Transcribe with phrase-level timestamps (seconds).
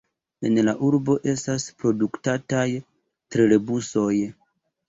[0.47, 2.65] En la urbo estas produktataj
[3.37, 4.13] trolebusoj.